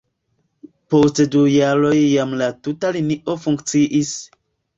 Post 0.93 1.21
du 1.35 1.41
jaroj 1.57 1.99
jam 1.99 2.33
la 2.41 2.49
tuta 2.69 2.93
linio 2.97 3.37
funkciis. 3.45 4.17